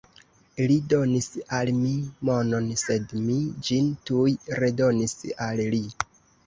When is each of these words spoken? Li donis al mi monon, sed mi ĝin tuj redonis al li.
Li 0.69 0.77
donis 0.93 1.27
al 1.59 1.71
mi 1.83 1.93
monon, 2.31 2.73
sed 2.85 3.15
mi 3.29 3.39
ĝin 3.69 3.95
tuj 4.09 4.27
redonis 4.65 5.19
al 5.51 5.65
li. 5.75 5.87